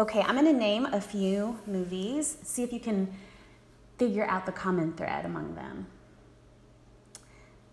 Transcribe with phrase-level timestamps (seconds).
[0.00, 3.12] Okay, I'm to name a few movies, see if you can
[3.98, 5.88] figure out the common thread among them.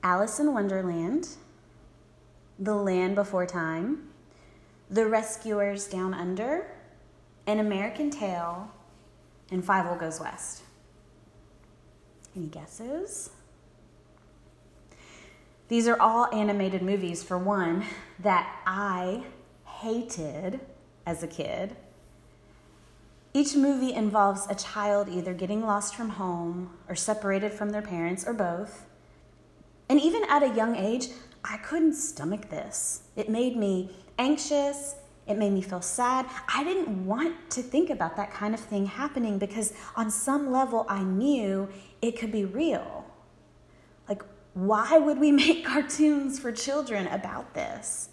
[0.03, 1.29] Alice in Wonderland,
[2.59, 4.09] The Land Before Time,
[4.89, 6.69] The Rescuers Down Under,
[7.45, 8.71] An American Tail,
[9.49, 10.63] and Fievel Goes West.
[12.35, 13.29] Any guesses?
[15.69, 17.85] These are all animated movies, for one,
[18.19, 19.23] that I
[19.63, 20.59] hated
[21.05, 21.77] as a kid.
[23.33, 28.25] Each movie involves a child either getting lost from home or separated from their parents
[28.25, 28.85] or both.
[29.89, 31.09] And even at a young age,
[31.43, 33.03] I couldn't stomach this.
[33.15, 34.95] It made me anxious.
[35.27, 36.25] It made me feel sad.
[36.53, 40.85] I didn't want to think about that kind of thing happening because, on some level,
[40.89, 41.69] I knew
[42.01, 43.05] it could be real.
[44.07, 48.09] Like, why would we make cartoons for children about this?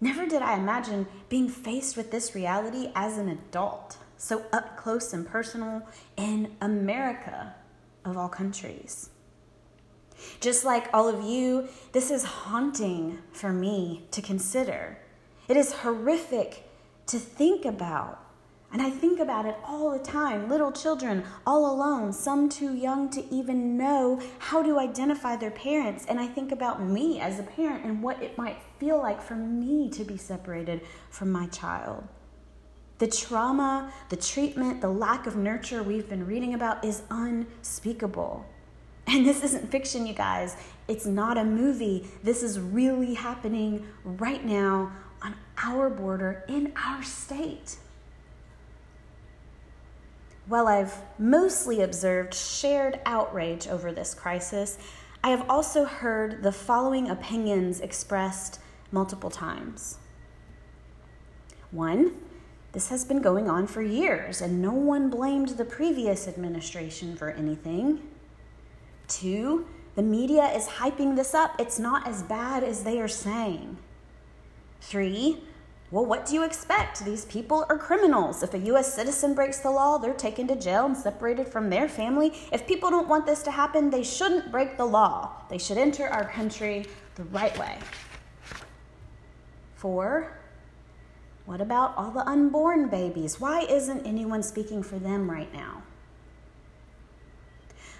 [0.00, 5.12] Never did I imagine being faced with this reality as an adult, so up close
[5.12, 7.54] and personal in America,
[8.04, 9.10] of all countries.
[10.40, 14.98] Just like all of you, this is haunting for me to consider.
[15.48, 16.68] It is horrific
[17.06, 18.25] to think about.
[18.76, 20.50] And I think about it all the time.
[20.50, 26.04] Little children, all alone, some too young to even know how to identify their parents.
[26.04, 29.34] And I think about me as a parent and what it might feel like for
[29.34, 32.06] me to be separated from my child.
[32.98, 38.44] The trauma, the treatment, the lack of nurture we've been reading about is unspeakable.
[39.06, 40.54] And this isn't fiction, you guys.
[40.86, 42.08] It's not a movie.
[42.22, 47.78] This is really happening right now on our border in our state.
[50.48, 54.78] While I've mostly observed shared outrage over this crisis,
[55.24, 58.60] I have also heard the following opinions expressed
[58.92, 59.98] multiple times.
[61.72, 62.12] One,
[62.70, 67.30] this has been going on for years, and no one blamed the previous administration for
[67.30, 68.02] anything.
[69.08, 69.66] Two,
[69.96, 71.58] the media is hyping this up.
[71.58, 73.78] It's not as bad as they are saying.
[74.80, 75.42] Three,
[75.90, 77.04] well, what do you expect?
[77.04, 78.42] These people are criminals.
[78.42, 78.92] If a U.S.
[78.92, 82.32] citizen breaks the law, they're taken to jail and separated from their family.
[82.50, 85.30] If people don't want this to happen, they shouldn't break the law.
[85.48, 87.78] They should enter our country the right way.
[89.76, 90.36] Four,
[91.44, 93.40] what about all the unborn babies?
[93.40, 95.84] Why isn't anyone speaking for them right now?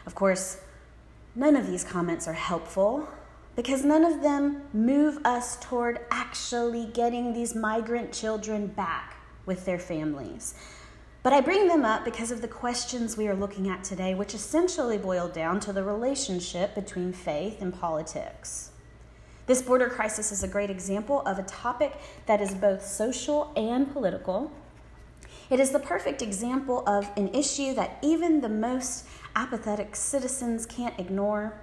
[0.07, 0.59] Of course,
[1.37, 3.09] none of these comments are helpful
[3.57, 9.79] because none of them move us toward actually getting these migrant children back with their
[9.79, 10.55] families.
[11.23, 14.35] But I bring them up because of the questions we are looking at today, which
[14.35, 18.71] essentially boil down to the relationship between faith and politics.
[19.47, 23.93] This border crisis is a great example of a topic that is both social and
[23.93, 24.53] political.
[25.49, 30.99] It is the perfect example of an issue that even the most apathetic citizens can't
[30.99, 31.61] ignore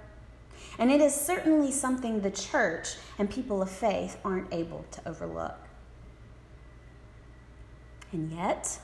[0.78, 5.58] and it is certainly something the church and people of faith aren't able to overlook.
[8.12, 8.78] And yet,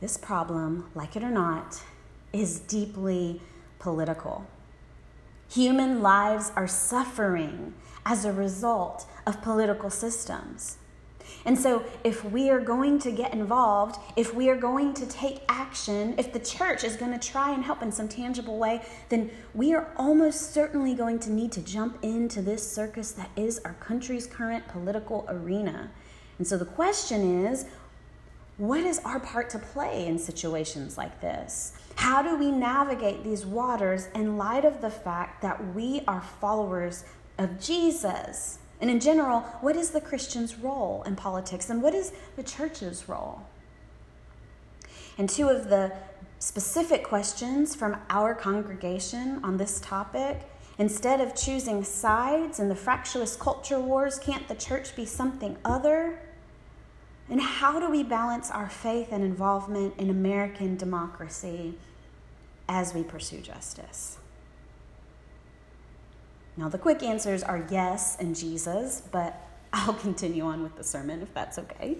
[0.00, 1.82] this problem, like it or not,
[2.32, 3.40] is deeply
[3.78, 4.46] political.
[5.50, 7.74] Human lives are suffering
[8.06, 10.78] as a result of political systems.
[11.44, 15.42] And so, if we are going to get involved, if we are going to take
[15.48, 19.30] action, if the church is going to try and help in some tangible way, then
[19.54, 23.74] we are almost certainly going to need to jump into this circus that is our
[23.74, 25.90] country's current political arena.
[26.38, 27.66] And so, the question is
[28.58, 31.72] what is our part to play in situations like this?
[31.96, 37.04] How do we navigate these waters in light of the fact that we are followers
[37.38, 38.58] of Jesus?
[38.82, 43.08] And in general, what is the Christian's role in politics and what is the church's
[43.08, 43.42] role?
[45.16, 45.92] And two of the
[46.40, 50.42] specific questions from our congregation on this topic
[50.78, 56.18] instead of choosing sides in the fractious culture wars, can't the church be something other?
[57.30, 61.74] And how do we balance our faith and involvement in American democracy
[62.68, 64.18] as we pursue justice?
[66.56, 71.22] Now, the quick answers are yes and Jesus, but I'll continue on with the sermon
[71.22, 71.98] if that's okay.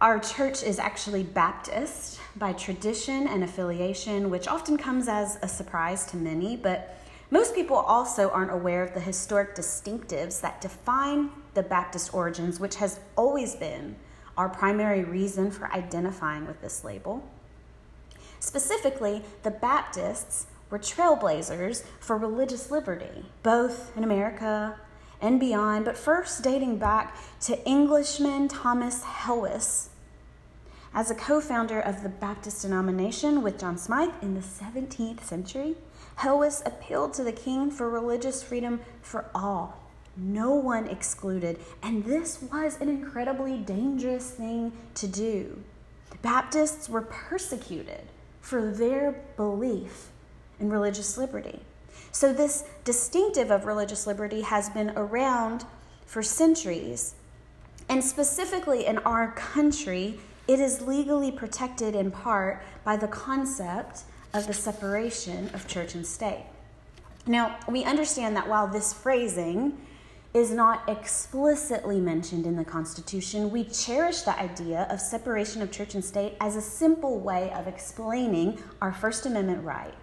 [0.00, 6.06] Our church is actually Baptist by tradition and affiliation, which often comes as a surprise
[6.06, 6.96] to many, but
[7.30, 12.76] most people also aren't aware of the historic distinctives that define the Baptist origins, which
[12.76, 13.94] has always been
[14.38, 17.22] our primary reason for identifying with this label.
[18.38, 24.76] Specifically, the Baptists were trailblazers for religious liberty, both in America
[25.20, 29.88] and beyond, but first dating back to Englishman Thomas Helwys
[30.94, 35.76] as a co founder of the Baptist denomination with John Smyth in the 17th century.
[36.18, 39.80] Helwys appealed to the king for religious freedom for all,
[40.16, 45.62] no one excluded, and this was an incredibly dangerous thing to do.
[46.22, 48.02] Baptists were persecuted
[48.40, 50.08] for their belief
[50.60, 51.60] in religious liberty.
[52.12, 55.64] So, this distinctive of religious liberty has been around
[56.06, 57.14] for centuries.
[57.88, 60.18] And specifically in our country,
[60.48, 64.02] it is legally protected in part by the concept
[64.34, 66.44] of the separation of church and state.
[67.26, 69.78] Now, we understand that while this phrasing
[70.32, 75.94] is not explicitly mentioned in the Constitution, we cherish the idea of separation of church
[75.94, 79.94] and state as a simple way of explaining our First Amendment right,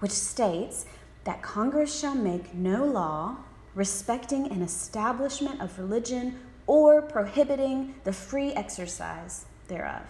[0.00, 0.86] which states
[1.24, 3.36] that Congress shall make no law
[3.74, 10.02] respecting an establishment of religion or prohibiting the free exercise thereof.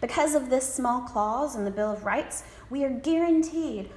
[0.00, 3.90] Because of this small clause in the Bill of Rights, we are guaranteed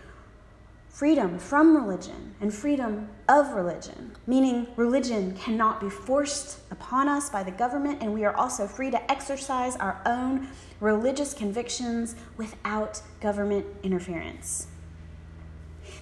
[0.89, 7.43] freedom from religion and freedom of religion, meaning religion cannot be forced upon us by
[7.43, 10.47] the government, and we are also free to exercise our own
[10.79, 14.67] religious convictions without government interference.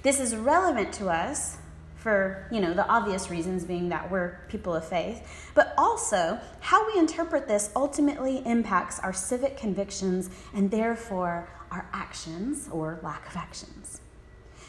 [0.02, 1.58] This is relevant to us
[1.96, 6.88] for, you know, the obvious reasons being that we're people of faith, but also how
[6.88, 13.36] we interpret this ultimately impacts our civic convictions and therefore our actions or lack of
[13.36, 14.00] actions.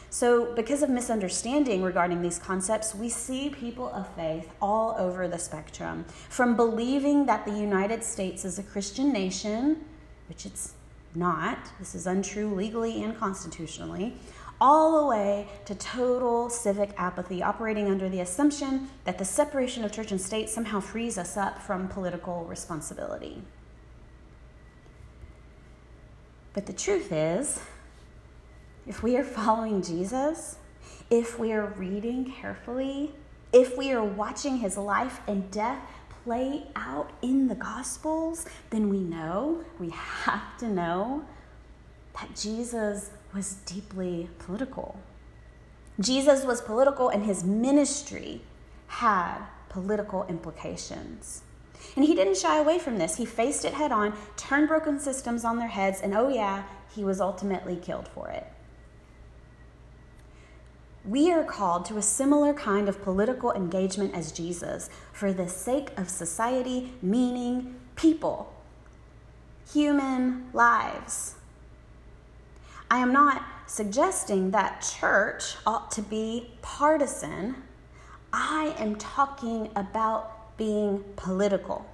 [0.09, 5.39] So, because of misunderstanding regarding these concepts, we see people of faith all over the
[5.39, 6.03] spectrum.
[6.27, 9.85] From believing that the United States is a Christian nation,
[10.27, 10.73] which it's
[11.15, 14.17] not, this is untrue legally and constitutionally,
[14.61, 19.91] all the way to total civic apathy, operating under the assumption that the separation of
[19.91, 23.41] church and state somehow frees us up from political responsibility.
[26.53, 27.59] But the truth is,
[28.85, 30.57] if we are following Jesus,
[31.09, 33.13] if we are reading carefully,
[33.51, 35.81] if we are watching his life and death
[36.23, 41.25] play out in the Gospels, then we know, we have to know,
[42.19, 44.99] that Jesus was deeply political.
[45.99, 48.41] Jesus was political, and his ministry
[48.87, 51.43] had political implications.
[51.95, 53.17] And he didn't shy away from this.
[53.17, 56.63] He faced it head on, turned broken systems on their heads, and oh, yeah,
[56.93, 58.45] he was ultimately killed for it.
[61.03, 65.89] We are called to a similar kind of political engagement as Jesus for the sake
[65.97, 68.53] of society, meaning people,
[69.71, 71.35] human lives.
[72.91, 77.55] I am not suggesting that church ought to be partisan.
[78.33, 81.85] I am talking about being political.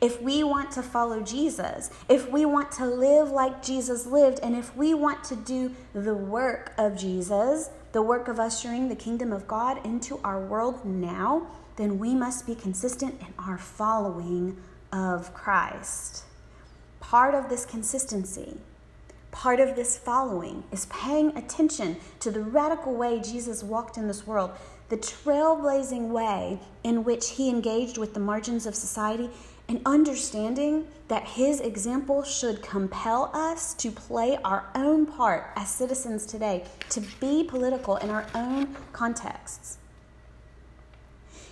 [0.00, 4.56] If we want to follow Jesus, if we want to live like Jesus lived, and
[4.56, 9.32] if we want to do the work of Jesus, the work of ushering the kingdom
[9.32, 11.46] of God into our world now,
[11.76, 14.56] then we must be consistent in our following
[14.92, 16.24] of Christ.
[16.98, 18.58] Part of this consistency
[19.30, 24.26] Part of this following is paying attention to the radical way Jesus walked in this
[24.26, 24.50] world,
[24.88, 29.30] the trailblazing way in which he engaged with the margins of society,
[29.68, 36.26] and understanding that his example should compel us to play our own part as citizens
[36.26, 39.78] today, to be political in our own contexts.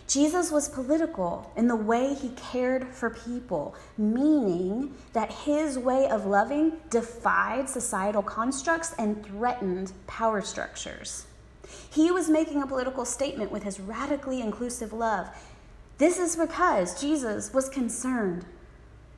[0.08, 6.24] Jesus was political in the way he cared for people, meaning that his way of
[6.24, 11.26] loving defied societal constructs and threatened power structures.
[11.90, 15.28] He was making a political statement with his radically inclusive love.
[15.98, 18.46] This is because Jesus was concerned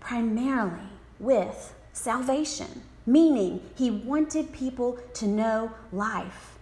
[0.01, 0.89] primarily
[1.21, 6.59] with salvation, meaning he wanted people to know life.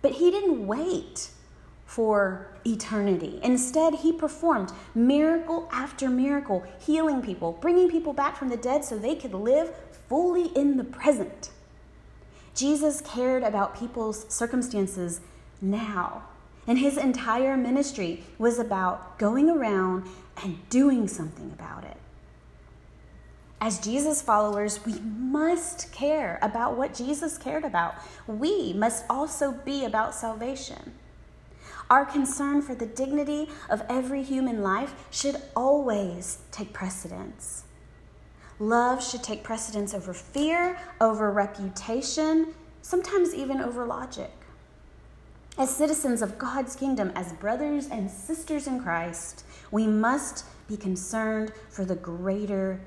[0.00, 1.28] But he didn't wait
[1.86, 3.40] for eternity.
[3.42, 8.98] Instead, he performed miracle after miracle, healing people, bringing people back from the dead so
[8.98, 9.72] they could live
[10.08, 11.50] fully in the present.
[12.54, 15.20] Jesus cared about people's circumstances
[15.60, 16.24] now.
[16.66, 20.08] And his entire ministry was about going around
[20.42, 21.96] and doing something about it.
[23.60, 27.94] As Jesus followers, we must care about what Jesus cared about.
[28.26, 30.92] We must also be about salvation.
[31.88, 37.64] Our concern for the dignity of every human life should always take precedence.
[38.58, 44.32] Love should take precedence over fear, over reputation, sometimes even over logic.
[45.58, 51.52] As citizens of God's kingdom, as brothers and sisters in Christ, we must be concerned
[51.68, 52.80] for the greater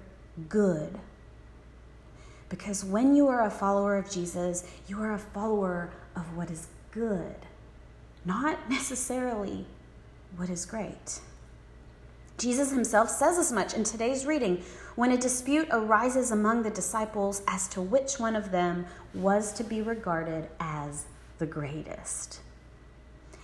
[0.50, 1.00] good.
[2.50, 6.68] Because when you are a follower of Jesus, you are a follower of what is
[6.92, 7.36] good,
[8.26, 9.66] not necessarily
[10.36, 11.20] what is great.
[12.38, 14.64] Jesus himself says as much in today's reading
[14.96, 19.64] when a dispute arises among the disciples as to which one of them was to
[19.64, 21.06] be regarded as
[21.38, 22.40] the greatest.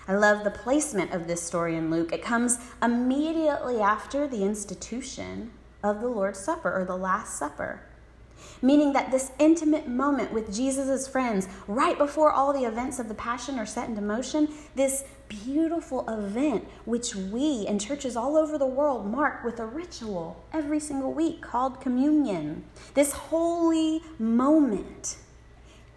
[0.08, 2.14] I love the placement of this story in Luke.
[2.14, 5.52] It comes immediately after the institution
[5.84, 7.82] of the Lord's Supper or the Last Supper
[8.62, 13.14] meaning that this intimate moment with Jesus' friends, right before all the events of the
[13.14, 18.66] Passion are set into motion, this beautiful event, which we in churches all over the
[18.66, 22.64] world mark with a ritual every single week called communion.
[22.94, 25.18] This holy moment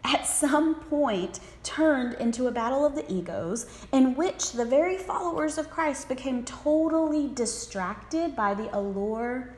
[0.05, 5.59] at some point turned into a battle of the egos in which the very followers
[5.59, 9.51] of Christ became totally distracted by the allure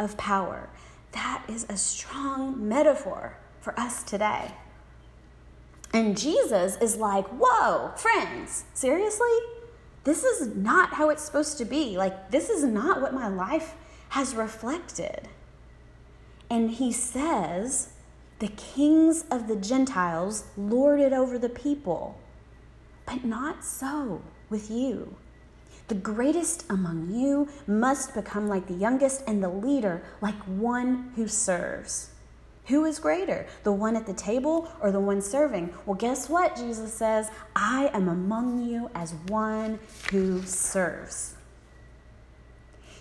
[0.00, 0.68] of power.
[1.12, 4.52] That is a strong metaphor for us today.
[5.92, 9.28] And Jesus is like, whoa, friends, seriously?
[10.04, 11.96] This is not how it's supposed to be.
[11.96, 13.74] Like, this is not what my life
[14.10, 15.28] has reflected.
[16.50, 17.92] And he says,
[18.38, 22.18] the kings of the Gentiles lord it over the people,
[23.06, 25.16] but not so with you.
[25.92, 31.28] The greatest among you must become like the youngest, and the leader like one who
[31.28, 32.08] serves.
[32.68, 35.74] Who is greater, the one at the table or the one serving?
[35.84, 36.56] Well, guess what?
[36.56, 39.80] Jesus says, I am among you as one
[40.10, 41.31] who serves.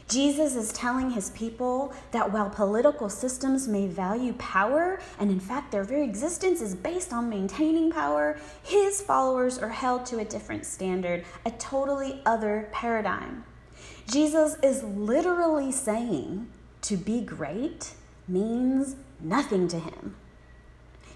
[0.07, 5.71] Jesus is telling his people that while political systems may value power, and in fact
[5.71, 10.65] their very existence is based on maintaining power, his followers are held to a different
[10.65, 13.43] standard, a totally other paradigm.
[14.09, 16.49] Jesus is literally saying
[16.81, 17.93] to be great
[18.27, 20.15] means nothing to him.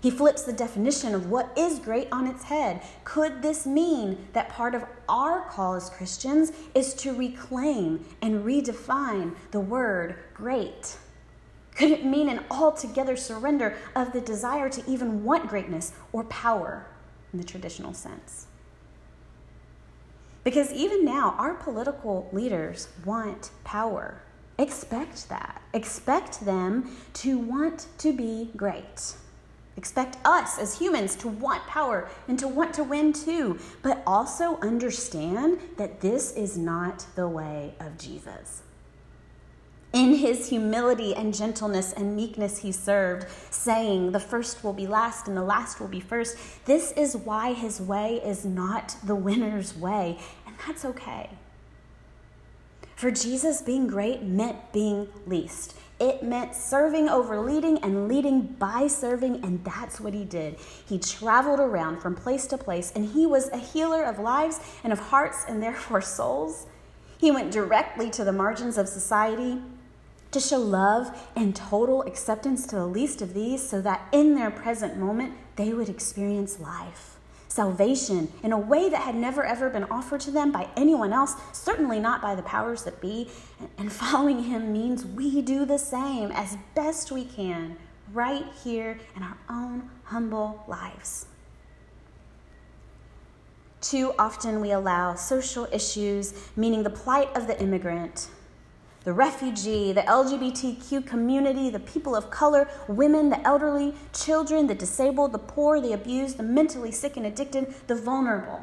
[0.05, 2.83] He flips the definition of what is great on its head.
[3.05, 9.35] Could this mean that part of our call as Christians is to reclaim and redefine
[9.49, 10.97] the word great?
[11.73, 16.85] Could it mean an altogether surrender of the desire to even want greatness or power
[17.33, 18.45] in the traditional sense?
[20.43, 24.21] Because even now, our political leaders want power.
[24.59, 25.63] Expect that.
[25.73, 29.15] Expect them to want to be great.
[29.77, 34.57] Expect us as humans to want power and to want to win too, but also
[34.61, 38.63] understand that this is not the way of Jesus.
[39.91, 45.27] In his humility and gentleness and meekness, he served, saying, The first will be last
[45.27, 46.37] and the last will be first.
[46.65, 51.29] This is why his way is not the winner's way, and that's okay.
[52.95, 55.75] For Jesus, being great meant being least.
[55.99, 60.57] It meant serving over leading and leading by serving, and that's what he did.
[60.85, 64.91] He traveled around from place to place, and he was a healer of lives and
[64.91, 66.67] of hearts and therefore souls.
[67.17, 69.61] He went directly to the margins of society
[70.31, 74.51] to show love and total acceptance to the least of these so that in their
[74.51, 77.14] present moment they would experience life
[77.55, 81.35] salvation in a way that had never ever been offered to them by anyone else,
[81.53, 83.29] certainly not by the powers that be.
[83.77, 87.77] And following him means we do the same as best we can
[88.13, 91.27] right here in our own humble lives.
[93.79, 98.27] Too often we allow social issues, meaning the plight of the immigrant,
[99.05, 105.31] the refugee, the LGBTQ community, the people of color, women, the elderly, children, the disabled,
[105.31, 108.59] the poor, the abused, the mentally sick and addicted, the vulnerable.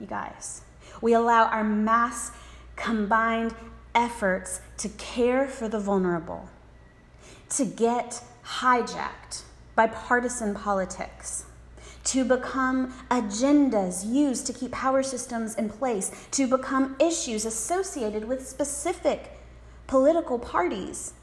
[0.00, 0.62] You guys,
[1.00, 2.32] we allow our mass
[2.74, 3.54] combined
[3.94, 6.48] efforts to care for the vulnerable
[7.50, 9.42] to get hijacked
[9.76, 11.46] by partisan politics
[12.04, 18.46] to become agendas used to keep power systems in place, to become issues associated with
[18.46, 19.33] specific
[19.86, 21.14] political parties.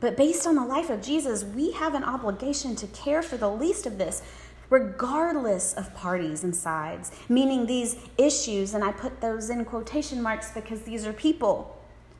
[0.00, 3.50] But based on the life of Jesus, we have an obligation to care for the
[3.50, 4.22] least of this,
[4.70, 10.52] regardless of parties and sides, meaning these issues, and I put those in quotation marks
[10.52, 11.76] because these are people.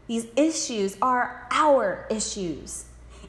[0.08, 2.84] These issues are our issues.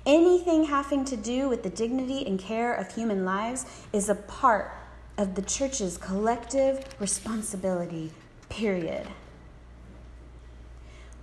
[0.06, 4.72] Anything having to do with the dignity and care of human lives is a part
[5.18, 8.12] of the church's collective responsibility,
[8.50, 9.08] period.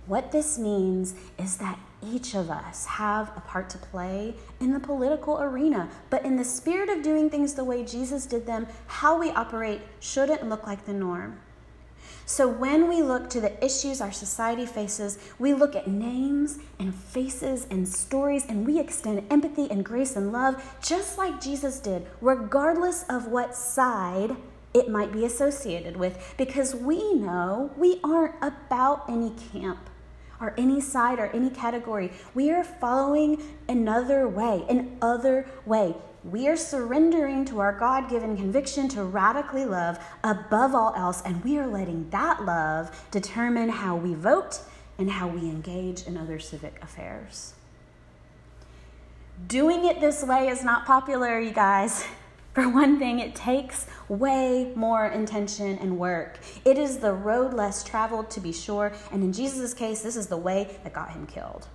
[0.09, 4.79] What this means is that each of us have a part to play in the
[4.79, 9.19] political arena, but in the spirit of doing things the way Jesus did them, how
[9.19, 11.39] we operate shouldn't look like the norm.
[12.25, 16.95] So when we look to the issues our society faces, we look at names and
[16.95, 22.07] faces and stories, and we extend empathy and grace and love just like Jesus did,
[22.19, 24.35] regardless of what side
[24.73, 29.88] it might be associated with, because we know we aren't about any camp
[30.41, 32.11] or any side or any category.
[32.33, 35.95] We are following another way, an other way.
[36.23, 41.43] We are surrendering to our God given conviction to radically love above all else, and
[41.43, 44.59] we are letting that love determine how we vote
[44.97, 47.53] and how we engage in other civic affairs.
[49.47, 52.05] Doing it this way is not popular, you guys.
[52.53, 56.39] For one thing, it takes way more intention and work.
[56.65, 60.27] It is the road less traveled, to be sure, and in Jesus' case, this is
[60.27, 61.67] the way that got him killed.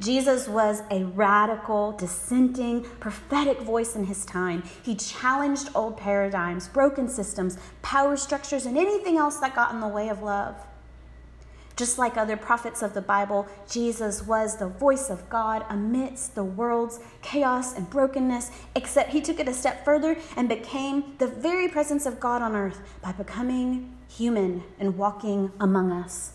[0.00, 4.62] Jesus was a radical, dissenting, prophetic voice in his time.
[4.82, 9.88] He challenged old paradigms, broken systems, power structures, and anything else that got in the
[9.88, 10.56] way of love.
[11.76, 16.44] Just like other prophets of the Bible, Jesus was the voice of God amidst the
[16.44, 21.68] world's chaos and brokenness, except he took it a step further and became the very
[21.68, 26.34] presence of God on earth by becoming human and walking among us.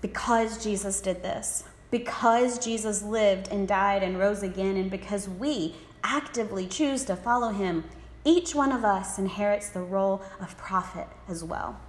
[0.00, 5.74] Because Jesus did this, because Jesus lived and died and rose again, and because we
[6.04, 7.82] actively choose to follow him,
[8.24, 11.80] each one of us inherits the role of prophet as well.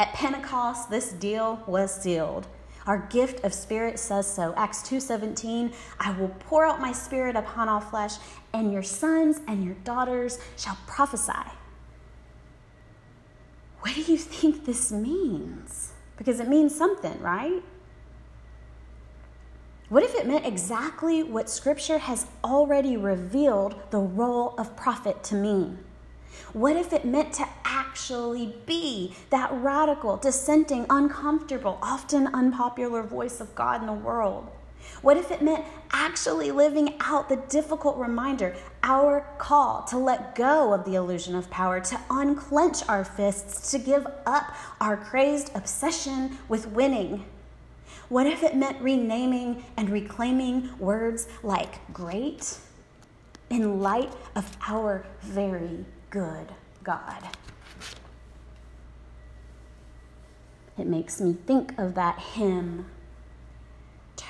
[0.00, 2.46] At Pentecost, this deal was sealed.
[2.86, 4.54] Our gift of spirit says so.
[4.56, 8.14] Acts 2:17, I will pour out my spirit upon all flesh,
[8.54, 11.50] and your sons and your daughters shall prophesy.
[13.80, 15.92] What do you think this means?
[16.16, 17.62] Because it means something, right?
[19.90, 25.34] What if it meant exactly what Scripture has already revealed the role of prophet to
[25.34, 25.84] mean?
[26.52, 33.54] What if it meant to actually be that radical, dissenting, uncomfortable, often unpopular voice of
[33.54, 34.48] God in the world?
[35.02, 40.72] What if it meant actually living out the difficult reminder, our call to let go
[40.72, 46.38] of the illusion of power, to unclench our fists, to give up our crazed obsession
[46.48, 47.24] with winning?
[48.08, 52.58] What if it meant renaming and reclaiming words like great
[53.48, 56.48] in light of our very good
[56.84, 57.28] God.
[60.76, 62.86] It makes me think of that hymn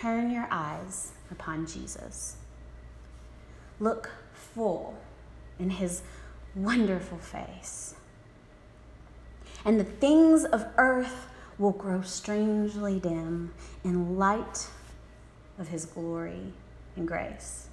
[0.00, 2.36] Turn your eyes upon Jesus.
[3.80, 4.96] Look full
[5.58, 6.02] in his
[6.54, 7.96] wonderful face.
[9.64, 11.26] And the things of earth
[11.58, 14.68] will grow strangely dim in light
[15.58, 16.52] of his glory
[16.94, 17.66] and grace.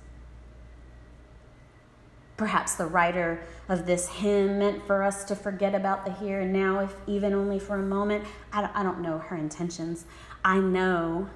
[2.37, 6.53] Perhaps the writer of this hymn meant for us to forget about the here and
[6.53, 8.25] now, if even only for a moment.
[8.53, 10.05] I don't, know her intentions.
[10.45, 11.29] I know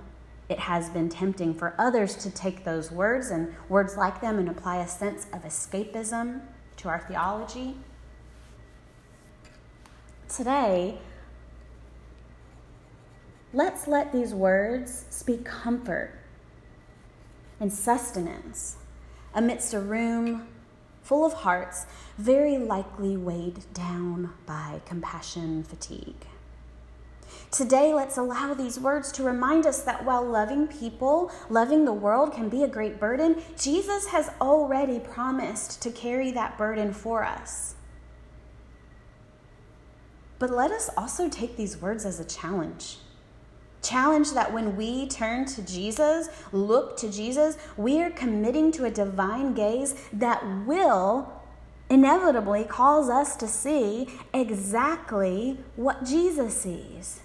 [0.48, 4.48] it has been tempting for others to take those words and words like them and
[4.48, 6.42] apply a sense of escapism
[6.78, 7.78] to our theology.
[10.30, 11.00] Today,
[13.54, 16.12] let's let these words speak comfort
[17.60, 18.76] and sustenance
[19.34, 20.48] amidst a room
[21.12, 21.86] full of hearts,
[22.18, 26.26] very likely weighed down by compassion fatigue.
[27.52, 32.32] Today, let's allow these words to remind us that while loving people, loving the world
[32.32, 37.76] can be a great burden, Jesus has already promised to carry that burden for us.
[40.40, 43.00] But let us also take these words as a challenge
[43.82, 48.92] challenge that when we turn to Jesus, look to Jesus, we are committing to a
[48.92, 51.32] divine gaze that will
[51.90, 57.20] inevitably cause us to see exactly what Jesus sees.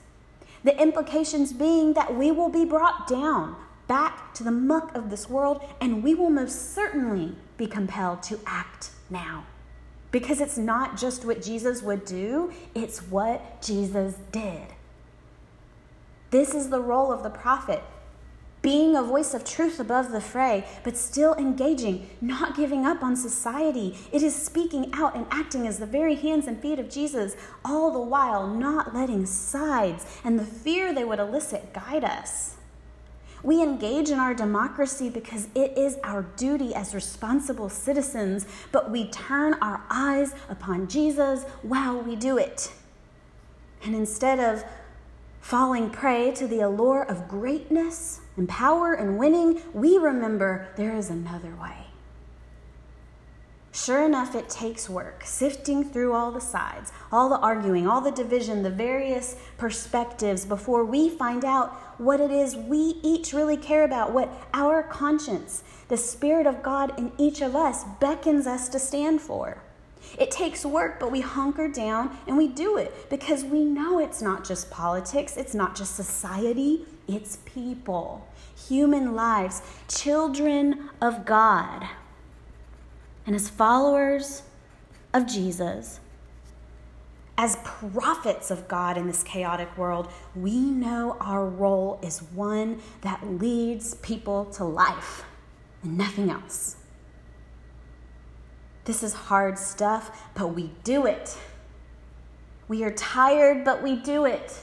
[0.65, 3.55] The implications being that we will be brought down
[3.87, 8.41] back to the muck of this world and we will most certainly be compelled to
[8.47, 9.45] act now.
[10.11, 14.67] Because it's not just what Jesus would do, it's what Jesus did.
[16.31, 17.83] This is the role of the prophet
[18.67, 23.15] being a voice of truth above the fray, but still engaging, not giving up on
[23.15, 23.97] society.
[24.11, 27.93] It is speaking out and acting as the very hands and feet of Jesus, all
[27.93, 32.57] the while not letting sides and the fear they would elicit guide us.
[33.45, 39.09] We engage in our democracy because it is our duty as responsible citizens, but we
[39.11, 42.73] turn our eyes upon Jesus while we do it.
[43.85, 44.65] And instead of
[45.47, 51.09] falling prey to the allure of greatness and power and winning, we remember there is
[51.09, 51.87] another way.
[53.71, 58.11] Sure enough, it takes work, sifting through all the sides, all the arguing, all the
[58.11, 63.85] division, the various perspectives before we find out what it is we each really care
[63.85, 68.81] about, what our conscience, the Spirit of God in each of us, beckons us to
[68.81, 69.63] stand for.
[70.19, 74.23] It takes work, but we hunker down and we do it because we know it's
[74.23, 78.27] not just politics, it's not just society, it's people,
[78.69, 81.87] human lives, children of God.
[83.27, 84.43] And as followers
[85.13, 86.01] of Jesus,
[87.39, 93.27] as prophets of God in this chaotic world, we know our role is one that
[93.27, 95.25] leads people to life
[95.83, 96.77] and nothing else.
[98.87, 101.37] This is hard stuff, but we do it.
[102.69, 104.61] We are tired, but we do it.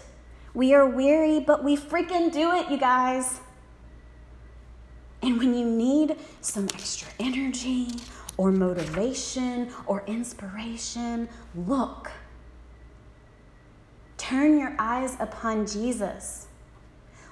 [0.54, 3.42] We are weary, but we freaking do it, you guys.
[5.22, 7.90] And when you need some extra energy
[8.38, 12.10] or motivation or inspiration, look.
[14.18, 16.48] Turn your eyes upon Jesus.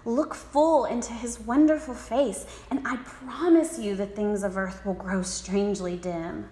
[0.04, 4.93] Look full into his wonderful face, and I promise you the things of earth will
[4.93, 6.49] grow strangely dim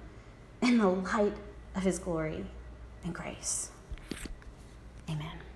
[0.62, 1.34] in the light
[1.76, 2.46] of his glory
[3.04, 3.70] and grace.
[5.10, 5.49] Amen.